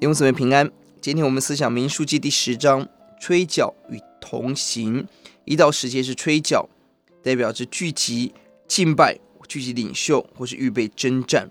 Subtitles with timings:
[0.00, 0.72] 弟兄姊妹平安。
[1.02, 2.88] 今天我们思想民数记第十章，
[3.20, 5.06] 吹角与同行。
[5.44, 6.66] 一到十节是吹角，
[7.22, 8.32] 代表着聚集、
[8.66, 11.50] 敬拜、聚集领袖或是预备征战。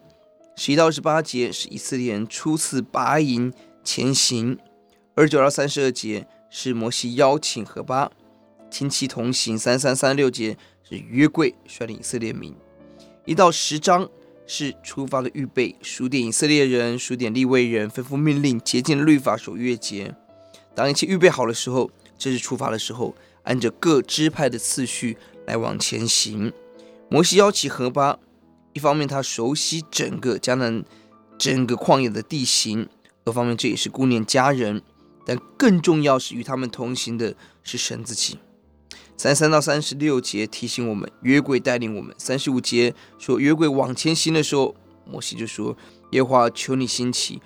[0.55, 3.53] 十一到十八节是以色列人初次拔营
[3.83, 4.57] 前行。
[5.13, 8.11] 二十九到三十二节是摩西邀请何巴
[8.71, 9.55] 亲戚同行。
[9.55, 12.55] 三三三六节是约柜率领以色列民。
[13.25, 14.09] 一到十章。
[14.51, 20.15] 是出发的预备，数点以色列人，数点利未人，吩咐命令，洁净律法，守月节。
[20.73, 23.13] 当一切预备好的时候，这是出发的时候，
[23.43, 26.51] 按着各支派的次序来往前行。
[27.09, 28.17] 摩西邀请何巴，
[28.73, 30.83] 一方面他熟悉整个迦南、
[31.37, 32.87] 整个旷野的地形；
[33.25, 34.81] 二方面这也是顾念家人，
[35.23, 38.39] 但更重要是与他们同行的是神自己。
[39.19, 42.15] 三三到三十六节提醒我们，约柜带领我们。
[42.17, 44.73] 三十五节说，约柜往前行的时候，
[45.05, 45.75] 摩西就说
[46.11, 47.41] ：“耶和华求你兴起，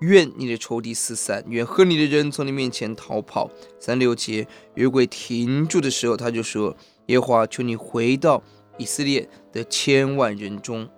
[0.00, 6.74] 愿你的仇敌四散，愿恨你的人从你面前逃跑。”三六节约柜停住的时候，他就说
[7.08, 8.42] ：“耶和华求你回到
[8.78, 10.88] 以色列的千万人中。”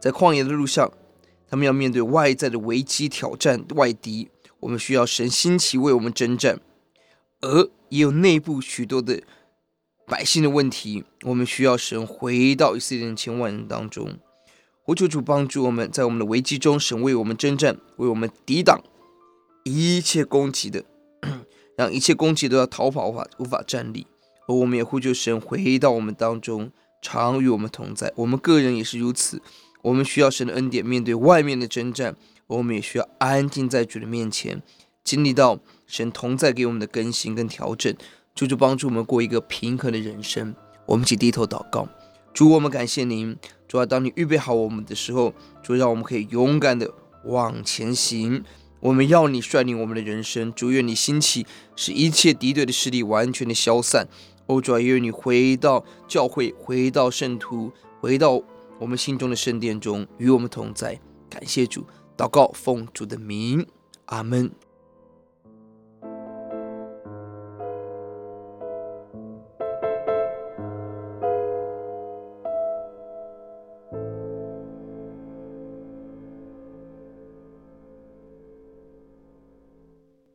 [0.00, 0.92] 在旷野的路上，
[1.50, 4.28] 他们要面对外在的危机挑战、外敌，
[4.60, 6.60] 我们需要神兴起为我们征战。
[7.40, 9.22] 而也有内部许多的
[10.06, 14.18] 百姓的问题，我们需要神回到以色列千万人当中，
[14.86, 18.82] 求主主帮助我们在我们的危机中，神为我们征战，为我们抵挡
[19.64, 20.84] 一切攻击的，
[21.76, 24.06] 让一切攻击都要逃跑无法无法站立。
[24.46, 26.72] 而我们也呼求神回到我们当中，
[27.02, 28.10] 常与我们同在。
[28.16, 29.42] 我们个人也是如此，
[29.82, 32.16] 我们需要神的恩典面对外面的征战，
[32.46, 34.62] 我们也需要安静在主的面前。
[35.04, 37.92] 经历到神同在给我们的更新跟调整，
[38.34, 40.54] 主就帮助我们过一个平衡的人生。
[40.86, 41.88] 我们一起低头祷告，
[42.32, 43.36] 主，我们感谢您。
[43.66, 46.90] 主啊，当你预备好我们的时候，主让我们可以勇敢的
[47.24, 48.44] 往前行。
[48.80, 51.44] 我们要你率领我们的人生，主愿你兴起，
[51.74, 54.06] 使一切敌对的势力完全的消散。
[54.46, 58.40] 哦，主啊，愿你回到教会，回到圣徒，回到
[58.78, 61.00] 我们心中的圣殿中，与我们同在。
[61.28, 61.84] 感谢主，
[62.16, 63.66] 祷告奉主的名，
[64.06, 64.50] 阿门。